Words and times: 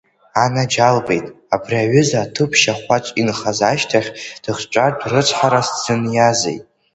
Анаџьалбеит, 0.43 1.25
абри 1.55 1.77
аҩыза 1.83 2.17
аҭыԥ 2.23 2.51
шьахәаҿ 2.61 3.05
инхаз 3.21 3.59
ашьҭахь 3.71 4.09
дыхҵәартә 4.43 5.03
рыцҳарас 5.11 5.67
дзыниазеи?! 5.75 6.57